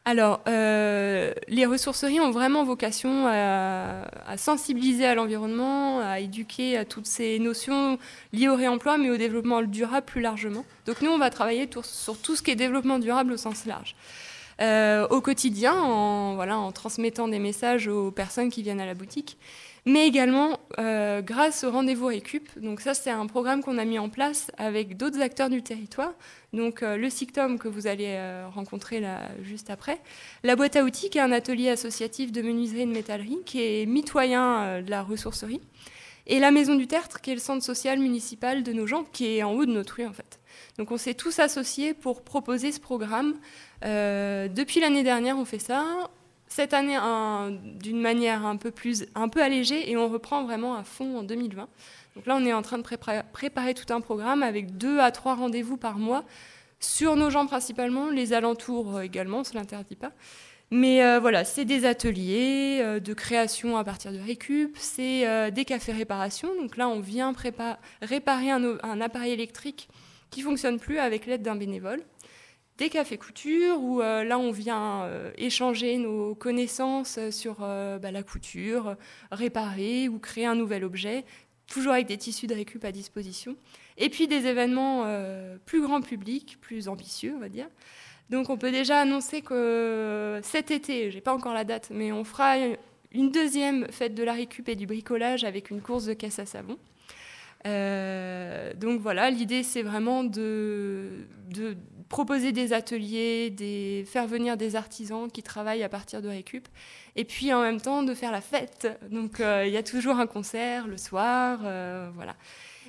alors, 0.07 0.41
euh, 0.47 1.33
les 1.47 1.65
ressourceries 1.65 2.19
ont 2.19 2.29
vraiment 2.29 2.63
vocation 2.63 3.25
à, 3.27 4.37
sensibiliser 4.37 5.05
à 5.05 5.15
l'environnement, 5.15 5.99
à 5.99 6.19
éduquer 6.19 6.77
à 6.77 6.85
toutes 6.85 7.07
ces 7.07 7.39
notions 7.39 7.97
liées 8.31 8.47
au 8.47 8.55
réemploi, 8.55 8.99
mais 8.99 9.09
au 9.09 9.17
développement 9.17 9.63
durable 9.63 10.05
plus 10.05 10.21
largement. 10.21 10.63
Donc 10.85 11.01
nous, 11.01 11.09
on 11.09 11.17
va 11.17 11.31
travailler 11.31 11.67
sur 11.81 12.19
tout 12.19 12.35
ce 12.35 12.43
qui 12.43 12.51
est 12.51 12.55
développement 12.55 12.99
durable 12.99 13.31
au 13.31 13.37
sens 13.37 13.65
large. 13.65 13.95
Euh, 14.62 15.05
au 15.09 15.19
quotidien, 15.19 15.74
en, 15.74 16.35
voilà, 16.35 16.57
en 16.57 16.71
transmettant 16.71 17.27
des 17.27 17.39
messages 17.39 17.88
aux 17.88 18.12
personnes 18.12 18.50
qui 18.50 18.63
viennent 18.63 18.81
à 18.81 18.85
la 18.85 18.93
boutique 18.93 19.38
mais 19.88 20.07
également 20.07 20.59
euh, 20.79 21.21
grâce 21.21 21.63
au 21.63 21.69
rendez-vous 21.69 22.07
Récup. 22.07 22.50
Donc 22.59 22.81
ça, 22.81 22.95
c'est 22.95 23.12
un 23.12 23.27
programme 23.27 23.62
qu'on 23.62 23.77
a 23.77 23.85
mis 23.85 24.00
en 24.00 24.09
place 24.09 24.50
avec 24.57 24.97
d'autres 24.97 25.21
acteurs 25.21 25.47
du 25.47 25.62
territoire. 25.62 26.12
Donc 26.53 26.81
euh, 26.81 26.97
le 26.97 27.07
SICTOM 27.07 27.59
que 27.59 27.67
vous 27.67 27.85
allez 27.85 28.19
rencontrer 28.51 29.00
là 29.00 29.29
juste 29.43 29.69
après, 29.69 30.00
la 30.43 30.55
boîte 30.55 30.75
à 30.75 30.83
outils 30.83 31.12
qui 31.12 31.19
est 31.19 31.21
un 31.21 31.31
atelier 31.31 31.69
associatif 31.69 32.31
de 32.31 32.41
menuiserie 32.41 32.81
et 32.81 32.85
de 32.88 32.91
métallerie 32.91 33.38
qui 33.45 33.62
est 33.62 33.85
mitoyen 33.85 34.81
de 34.81 34.89
la 34.89 35.03
ressourcerie, 35.03 35.62
et 36.27 36.39
la 36.39 36.51
Maison 36.51 36.75
du 36.75 36.88
Tertre 36.88 37.22
qui 37.22 37.32
est 37.32 37.36
le 37.36 37.39
centre 37.39 37.63
social 37.63 38.00
municipal 38.00 38.63
de 38.63 38.74
nos 38.74 38.88
gens 38.88 39.03
qui 39.03 39.38
est 39.38 39.44
en 39.44 39.53
haut 39.53 39.65
de 39.65 39.72
notre 39.72 39.96
rue 39.96 40.05
en 40.05 40.13
fait. 40.13 40.39
Donc 40.77 40.91
on 40.91 40.98
s'est 40.98 41.13
tous 41.13 41.39
associés 41.39 41.94
pour 41.94 42.24
proposer 42.24 42.72
ce 42.72 42.79
programme. 42.79 43.36
depuis 43.82 44.79
l'année 44.79 45.03
dernière, 45.03 45.38
on 45.38 45.46
fait 45.46 45.60
ça 45.60 46.10
cette 46.48 46.74
année 46.74 46.98
d'une 47.79 48.00
manière 48.00 48.46
un 48.46 48.55
peu 48.55 48.72
plus 48.72 49.05
un 49.15 49.29
peu 49.29 49.41
allégée 49.41 49.89
et 49.89 49.98
on 49.98 50.08
reprend 50.08 50.44
vraiment 50.44 50.75
à 50.75 50.84
fond 50.84 51.20
en 51.20 51.24
2020. 51.24 51.67
Donc 52.15 52.25
là, 52.27 52.38
on 52.38 52.46
est 52.46 52.53
en 52.53 52.62
train 52.62 52.77
de 52.77 52.84
préparer, 52.84 53.74
tout 53.74 53.94
un 53.94 54.00
programme 54.00 54.41
avec 54.41 54.77
deux 54.77 55.00
à 55.00 55.12
trois 55.12 55.36
rendez-vous 55.36 55.77
par 55.77 55.98
mois 55.98 56.24
sur 56.79 57.15
nos 57.15 57.29
gens 57.29 57.46
principalement, 57.46 58.10
les 58.10 58.34
alentours 58.34 59.01
également, 59.01 59.39
on 59.39 59.41
ne 59.41 59.53
l'interdit 59.53 59.96
pas. 59.96 60.12
Mais 60.72 61.03
euh, 61.03 61.19
voilà, 61.19 61.43
c'est 61.45 61.65
des 61.65 61.86
ateliers 61.86 62.79
euh, 62.81 63.00
de 63.00 63.13
création 63.13 63.77
à 63.77 63.84
partir 63.84 64.12
de 64.12 64.17
récup, 64.17 64.75
c'est 64.79 65.27
euh, 65.27 65.51
des 65.51 65.63
cafés 65.63 65.91
réparation. 65.91 66.50
Donc 66.60 66.75
là, 66.75 66.89
on 66.89 67.00
vient 67.00 67.34
réparer 68.01 68.50
un, 68.50 69.01
appareil 69.01 69.34
électrique 69.34 69.89
qui 70.31 70.41
fonctionne 70.41 70.79
plus 70.79 70.98
avec 70.98 71.27
l'aide 71.27 71.43
d'un 71.43 71.55
bénévole 71.55 72.01
des 72.77 72.89
cafés 72.89 73.17
couture 73.17 73.79
où 73.79 74.01
là 74.01 74.38
on 74.38 74.51
vient 74.51 75.10
échanger 75.38 75.95
nos 75.95 76.36
connaissances 76.36 77.17
sur 77.29 77.60
bah, 77.60 78.12
la 78.12 78.22
couture, 78.22 78.98
réparer 79.31 80.10
ou 80.10 80.19
créer 80.19 80.45
un 80.45 80.55
nouvel 80.55 80.84
objet, 80.84 81.24
toujours 81.72 81.93
avec 81.93 82.05
des 82.07 82.17
tissus 82.17 82.48
de 82.48 82.53
récup 82.53 82.84
à 82.84 82.91
disposition. 82.91 83.55
Et 83.95 84.10
puis 84.10 84.27
des 84.27 84.45
événements 84.48 85.05
plus 85.65 85.81
grand 85.81 86.01
public, 86.01 86.57
plus 86.60 86.89
ambitieux 86.89 87.34
on 87.38 87.39
va 87.39 87.48
dire. 87.48 87.67
Donc 88.29 88.50
on 88.50 88.58
peut 88.58 88.72
déjà 88.72 89.00
annoncer 89.00 89.41
que 89.41 90.39
cet 90.44 90.72
été, 90.72 91.12
j'ai 91.12 91.22
pas 91.22 91.34
encore 91.34 91.53
la 91.53 91.63
date, 91.63 91.89
mais 91.91 92.12
on 92.12 92.24
fera 92.24 92.55
une 93.12 93.32
deuxième 93.32 93.88
fête 93.91 94.15
de 94.15 94.24
la 94.24 94.34
récup 94.34 94.67
et 94.67 94.75
du 94.75 94.88
bricolage 94.88 95.44
avec 95.44 95.70
une 95.70 95.82
course 95.82 96.05
de 96.05 96.13
caisse 96.13 96.39
à 96.39 96.46
savon. 96.46 96.77
donc 97.63 99.00
voilà, 99.00 99.29
l'idée 99.29 99.63
c'est 99.63 99.84
vraiment 99.84 100.24
de, 100.24 101.27
proposer 102.10 102.51
des 102.51 102.74
ateliers, 102.74 103.50
des, 103.50 104.05
faire 104.08 104.27
venir 104.27 104.58
des 104.58 104.75
artisans 104.75 105.29
qui 105.32 105.44
travaillent 105.44 105.84
à 105.84 105.89
partir 105.89 106.22
de 106.22 106.29
récup, 106.29 106.67
et 107.15 107.25
puis 107.25 107.53
en 107.53 107.62
même 107.62 107.82
temps 107.82 108.03
de 108.03 108.13
faire 108.13 108.32
la 108.32 108.41
fête. 108.41 108.88
Donc 109.12 109.39
euh, 109.39 109.65
il 109.65 109.74
y 109.74 109.77
a 109.77 109.84
toujours 109.84 110.17
un 110.20 110.27
concert 110.27 110.88
le 110.88 110.98
soir, 110.98 111.60
euh, 111.63 112.10
voilà. 112.15 112.36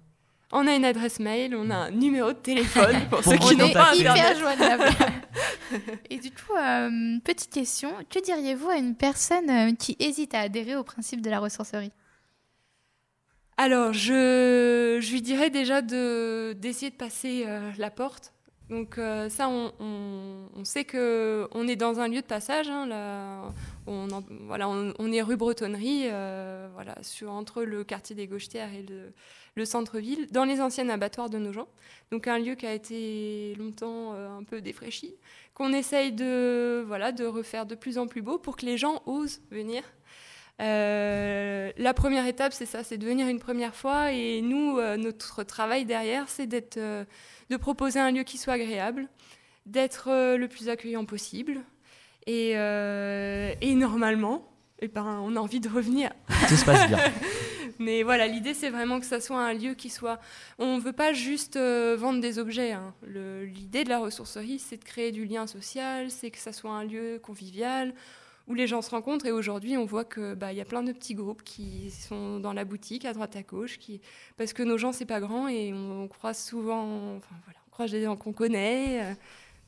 On 0.52 0.66
a 0.66 0.74
une 0.74 0.84
adresse 0.84 1.18
mail, 1.18 1.56
on 1.56 1.70
a 1.70 1.76
un 1.76 1.90
numéro 1.90 2.32
de 2.32 2.38
téléphone 2.38 2.96
pour, 3.10 3.24
ceux 3.24 3.36
qui 3.38 3.56
n'ont 3.56 3.72
pas 3.72 3.94
hyper 3.94 4.38
joignable. 4.38 4.84
Et 6.10 6.18
du 6.18 6.30
coup, 6.30 6.54
euh, 6.54 7.18
petite 7.24 7.50
question, 7.50 7.90
que 8.10 8.22
diriez-vous 8.22 8.68
à 8.68 8.76
une 8.76 8.94
personne 8.94 9.48
euh, 9.50 9.72
qui 9.74 9.96
hésite 9.98 10.34
à 10.34 10.40
adhérer 10.40 10.76
au 10.76 10.84
principe 10.84 11.22
de 11.22 11.30
la 11.30 11.40
ressourcerie? 11.40 11.92
Alors, 13.56 13.92
je, 13.92 14.98
lui 15.10 15.22
dirais 15.22 15.50
déjà 15.50 15.80
d'essayer 15.82 16.90
de, 16.90 16.96
passer 16.96 17.44
euh, 17.46 17.70
la 17.78 17.90
porte. 17.90 18.32
Donc 18.72 18.98
ça, 19.28 19.48
on, 19.48 20.64
sait 20.64 20.84
que 20.84 21.46
on 21.52 21.68
est 21.68 21.76
dans 21.76 22.00
un 22.00 22.08
lieu 22.08 22.22
de 22.22 22.26
passage. 22.26 22.68
Hein, 22.68 22.86
là, 22.86 23.52
on, 23.86 24.08
voilà, 24.46 24.68
on, 24.68 25.12
est 25.12 25.22
rue 25.22 25.36
Bretonnerie, 25.36 26.08
voilà, 26.74 26.96
sur, 27.02 27.30
entre 27.30 27.62
le 27.62 27.84
quartier 27.84 28.16
des 28.16 28.26
Gauchetières 28.26 28.72
et 28.72 28.82
le 28.82 29.12
le 29.54 29.64
centre-ville, 29.64 30.28
dans 30.30 30.44
les 30.44 30.60
anciennes 30.60 30.90
abattoirs 30.90 31.30
de 31.30 31.38
nos 31.38 31.52
gens. 31.52 31.68
Donc 32.10 32.26
un 32.26 32.38
lieu 32.38 32.54
qui 32.54 32.66
a 32.66 32.72
été 32.72 33.54
longtemps 33.56 34.14
euh, 34.14 34.38
un 34.38 34.44
peu 34.44 34.60
défraîchi, 34.60 35.14
qu'on 35.54 35.72
essaye 35.72 36.12
de, 36.12 36.82
voilà, 36.86 37.12
de 37.12 37.24
refaire 37.24 37.66
de 37.66 37.74
plus 37.74 37.98
en 37.98 38.06
plus 38.06 38.22
beau 38.22 38.38
pour 38.38 38.56
que 38.56 38.66
les 38.66 38.78
gens 38.78 39.02
osent 39.06 39.40
venir. 39.50 39.82
Euh, 40.60 41.72
la 41.76 41.94
première 41.94 42.26
étape, 42.26 42.52
c'est 42.52 42.66
ça, 42.66 42.84
c'est 42.84 42.98
de 42.98 43.06
venir 43.06 43.26
une 43.28 43.38
première 43.38 43.74
fois. 43.74 44.12
Et 44.12 44.40
nous, 44.42 44.78
euh, 44.78 44.96
notre 44.96 45.42
travail 45.42 45.84
derrière, 45.84 46.28
c'est 46.28 46.46
d'être, 46.46 46.78
de 46.78 47.56
proposer 47.56 47.98
un 47.98 48.10
lieu 48.10 48.22
qui 48.22 48.38
soit 48.38 48.54
agréable, 48.54 49.08
d'être 49.66 50.36
le 50.36 50.46
plus 50.48 50.68
accueillant 50.68 51.04
possible. 51.04 51.60
Et, 52.26 52.50
et 52.52 53.74
normalement, 53.74 54.48
eh 54.80 54.88
ben, 54.88 55.20
on 55.22 55.36
a 55.36 55.40
envie 55.40 55.60
de 55.60 55.68
revenir. 55.68 56.10
Tout 56.48 56.56
se 56.56 56.64
passe 56.64 56.88
bien. 56.88 56.98
Mais 57.78 58.02
voilà, 58.02 58.26
l'idée, 58.28 58.54
c'est 58.54 58.70
vraiment 58.70 59.00
que 59.00 59.06
ça 59.06 59.20
soit 59.20 59.40
un 59.40 59.52
lieu 59.52 59.74
qui 59.74 59.90
soit. 59.90 60.20
On 60.58 60.76
ne 60.76 60.80
veut 60.80 60.92
pas 60.92 61.12
juste 61.12 61.56
euh, 61.56 61.96
vendre 61.98 62.20
des 62.20 62.38
objets. 62.38 62.72
Hein. 62.72 62.94
L'idée 63.06 63.84
de 63.84 63.88
la 63.88 63.98
ressourcerie, 63.98 64.58
c'est 64.58 64.76
de 64.76 64.84
créer 64.84 65.10
du 65.10 65.24
lien 65.24 65.46
social, 65.46 66.10
c'est 66.10 66.30
que 66.30 66.38
ça 66.38 66.52
soit 66.52 66.70
un 66.70 66.84
lieu 66.84 67.20
convivial 67.22 67.94
les 68.54 68.66
gens 68.66 68.82
se 68.82 68.90
rencontrent. 68.90 69.26
Et 69.26 69.32
aujourd'hui, 69.32 69.76
on 69.76 69.84
voit 69.84 70.04
que 70.04 70.34
bah, 70.34 70.52
y 70.52 70.60
a 70.60 70.64
plein 70.64 70.82
de 70.82 70.92
petits 70.92 71.14
groupes 71.14 71.42
qui 71.42 71.90
sont 71.90 72.40
dans 72.40 72.52
la 72.52 72.64
boutique, 72.64 73.04
à 73.04 73.12
droite 73.12 73.36
à 73.36 73.42
gauche, 73.42 73.78
qui... 73.78 74.00
parce 74.36 74.52
que 74.52 74.62
nos 74.62 74.78
gens, 74.78 74.92
c'est 74.92 75.06
pas 75.06 75.20
grand 75.20 75.48
et 75.48 75.72
on, 75.72 76.08
croise 76.08 76.38
souvent. 76.42 77.16
Enfin 77.16 77.34
voilà, 77.44 77.58
on 77.68 77.70
croise 77.70 77.90
des 77.90 78.02
gens 78.04 78.16
qu'on 78.16 78.32
connaît. 78.32 79.02
Euh. 79.02 79.14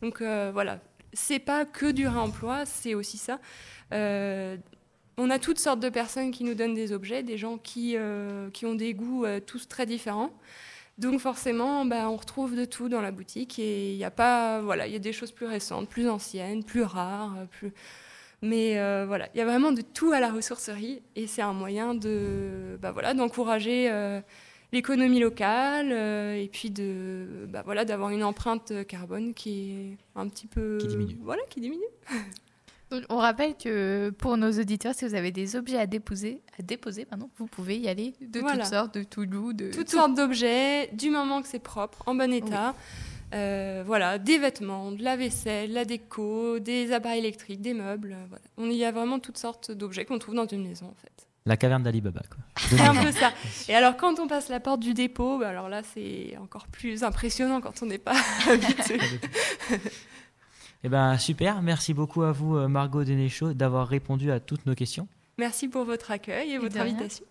donc 0.03 0.21
euh, 0.21 0.51
voilà, 0.53 0.81
c'est 1.13 1.39
pas 1.39 1.65
que 1.65 1.91
du 1.91 2.07
réemploi, 2.09 2.67
c'est 2.67 2.95
aussi 2.95 3.19
ça 3.19 3.41
on 5.17 5.31
a 5.31 5.39
toutes 5.39 5.59
sortes 5.59 5.81
de 5.81 5.89
personnes 5.89 6.31
qui 6.31 6.45
nous 6.45 6.55
donnent 6.55 6.75
des 6.75 6.93
objets, 6.93 7.23
des 7.23 7.39
gens 7.39 7.59
qui, 7.59 7.97
euh, 7.97 8.51
qui 8.51 8.67
ont 8.67 8.75
des 8.75 8.95
goûts 8.95 9.25
euh, 9.25 9.41
tous 9.41 9.69
très 9.69 9.87
différents. 9.87 10.31
Donc 10.99 11.21
forcément, 11.21 11.85
bah, 11.85 12.09
on 12.09 12.17
retrouve 12.17 12.57
de 12.57 12.65
tout 12.65 12.89
dans 12.89 13.01
la 13.01 13.11
boutique 13.11 13.59
et 13.59 13.93
il 13.93 13.99
y 13.99 14.05
a 14.05 14.11
pas, 14.11 14.61
voilà, 14.61 14.87
il 14.87 14.93
y 14.93 14.97
a 14.97 15.01
des 15.01 15.13
choses 15.13 15.33
plus 15.33 15.47
récentes, 15.47 15.89
plus 15.89 16.09
anciennes, 16.09 16.65
plus 16.65 16.83
rares, 16.83 17.37
plus. 17.51 17.73
Mais 18.45 18.79
euh, 18.79 19.07
voilà, 19.07 19.31
il 19.35 19.39
y 19.39 19.41
a 19.41 19.47
vraiment 19.47 19.73
de 19.73 19.81
tout 19.81 20.13
à 20.13 20.21
la 20.21 20.31
ressourcerie 20.31 21.01
et 21.17 21.27
c'est 21.27 21.41
un 21.41 21.55
moyen 21.55 21.95
de, 21.95 22.79
bah, 22.79 22.93
voilà, 22.93 23.15
d'encourager 23.15 23.91
euh, 23.91 24.21
l'économie 24.71 25.19
locale 25.19 25.91
euh, 25.91 26.35
et 26.35 26.49
puis 26.49 26.71
de, 26.71 27.47
bah, 27.49 27.63
voilà, 27.65 27.87
d'avoir 27.87 28.11
une 28.11 28.23
empreinte 28.23 28.87
carbone 28.87 29.33
qui 29.33 29.71
est 29.71 29.97
un 30.15 30.29
petit 30.29 30.47
peu, 30.47 30.77
qui 30.79 30.89
diminue. 30.89 31.17
Voilà, 31.23 31.41
qui 31.49 31.61
diminue. 31.61 31.81
on 33.09 33.17
rappelle 33.17 33.55
que 33.57 34.11
pour 34.11 34.37
nos 34.37 34.53
auditeurs, 34.53 34.95
si 34.95 35.07
vous 35.07 35.15
avez 35.15 35.33
des 35.33 35.57
objets 35.57 35.79
à 35.79 35.87
déposer, 35.87 36.43
à 36.59 36.63
déposer 36.63 37.07
pardon, 37.07 37.31
vous 37.39 37.47
pouvez 37.47 37.79
y 37.79 37.89
aller 37.89 38.13
de 38.21 38.41
toutes 38.41 38.67
sortes, 38.67 38.95
de 38.95 39.05
tout 39.05 39.25
goût. 39.25 39.55
De 39.55 39.71
toutes 39.71 39.89
sortes 39.89 40.15
d'objets, 40.15 40.91
du 40.93 41.09
moment 41.09 41.41
que 41.41 41.49
c'est 41.49 41.63
propre, 41.63 42.03
en 42.05 42.15
bon 42.15 42.31
état. 42.31 42.75
Euh, 43.33 43.83
voilà, 43.87 44.19
des 44.19 44.39
vêtements, 44.39 44.93
de 44.93 45.03
la 45.03 45.17
vaisselle, 45.17 45.73
la 45.73 45.85
déco, 45.85 46.59
des 46.59 46.93
appareils 46.93 47.21
électriques, 47.21 47.61
des 47.61 47.75
meubles. 47.75 48.17
Voilà. 48.29 48.45
On 48.57 48.71
y 48.71 48.85
a 48.85 48.93
vraiment 48.93 49.19
toutes 49.19 49.39
sortes 49.39 49.71
d'objets 49.71 50.05
qu'on 50.05 50.19
trouve 50.19 50.35
dans 50.35 50.47
une 50.47 50.67
maison 50.67 50.87
en 50.87 50.95
fait. 51.01 51.27
La 51.47 51.57
caverne 51.57 51.83
d'Ali 51.83 52.01
Baba, 52.01 52.23
quoi. 52.31 52.39
C'est 52.69 52.81
un 52.81 52.95
peu 52.95 53.13
ça. 53.13 53.33
Et 53.69 53.75
alors, 53.75 53.97
quand 53.97 54.19
on 54.19 54.27
passe 54.27 54.49
la 54.49 54.61
porte 54.61 54.81
du 54.81 54.95
dépôt, 54.95 55.39
bah, 55.39 55.49
alors 55.49 55.69
là, 55.69 55.83
c'est 55.83 56.37
encore 56.41 56.67
plus 56.69 57.05
impressionnant 57.05 57.61
quand 57.61 57.83
on 57.83 57.87
n'est 57.87 57.99
pas 57.99 58.17
habitué. 58.51 58.99
Eh 60.85 60.89
ben 60.91 61.17
super, 61.17 61.63
merci 61.63 61.95
beaucoup 61.95 62.23
à 62.23 62.33
vous 62.33 62.57
euh, 62.57 62.69
Margot 62.69 63.05
Denéchaud 63.05 63.55
d'avoir 63.55 63.89
répondu 63.89 64.31
à 64.31 64.39
toutes 64.39 64.67
nos 64.67 64.75
questions. 64.75 65.09
Merci 65.39 65.69
pour 65.69 65.85
votre 65.85 66.11
accueil 66.11 66.51
et, 66.51 66.55
et 66.55 66.59
votre 66.59 66.79
invitation. 66.79 67.25